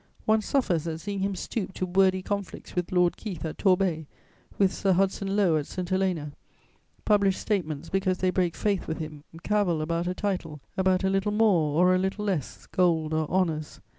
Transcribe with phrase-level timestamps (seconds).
[0.25, 4.07] One suffers at seeing him stoop to wordy conflicts with Lord Keith at Torbay,
[4.57, 5.87] with Sir Hudson Lowe at St.
[5.89, 6.31] Helena,
[7.05, 11.31] publish statements because they break faith with him, cavil about a title, about a little
[11.31, 13.79] more, or a little less, gold or honours.